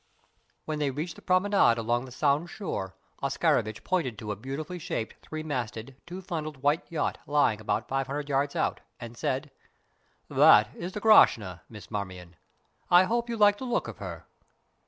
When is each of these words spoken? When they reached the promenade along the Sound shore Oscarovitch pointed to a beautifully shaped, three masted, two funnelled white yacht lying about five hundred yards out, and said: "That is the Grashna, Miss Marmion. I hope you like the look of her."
When 0.65 0.79
they 0.79 0.89
reached 0.89 1.15
the 1.15 1.21
promenade 1.21 1.77
along 1.77 2.05
the 2.05 2.11
Sound 2.11 2.49
shore 2.49 2.95
Oscarovitch 3.21 3.83
pointed 3.83 4.17
to 4.17 4.31
a 4.31 4.35
beautifully 4.35 4.79
shaped, 4.79 5.13
three 5.23 5.43
masted, 5.43 5.95
two 6.07 6.23
funnelled 6.23 6.63
white 6.63 6.91
yacht 6.91 7.19
lying 7.27 7.61
about 7.61 7.87
five 7.87 8.07
hundred 8.07 8.27
yards 8.27 8.55
out, 8.55 8.79
and 8.99 9.15
said: 9.15 9.51
"That 10.27 10.75
is 10.75 10.93
the 10.93 11.01
Grashna, 11.01 11.61
Miss 11.69 11.91
Marmion. 11.91 12.35
I 12.89 13.03
hope 13.03 13.29
you 13.29 13.37
like 13.37 13.59
the 13.59 13.65
look 13.65 13.87
of 13.87 13.99
her." 13.99 14.25